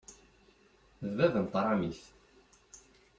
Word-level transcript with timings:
D 1.05 1.09
bab 1.17 1.35
n 1.43 1.45
tṛamit. 1.53 2.01